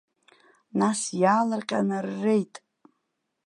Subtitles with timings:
[0.79, 2.53] Нас иаалырҟьаны р-реит!